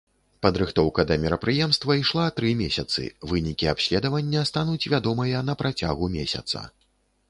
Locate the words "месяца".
6.21-6.71